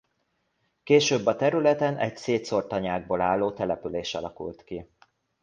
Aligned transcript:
Később 0.83 1.25
a 1.25 1.35
területen 1.35 1.97
egy 1.97 2.17
szétszórt 2.17 2.67
tanyákból 2.67 3.21
álló 3.21 3.51
település 3.51 4.15
alakult 4.15 4.63
ki. 4.63 4.85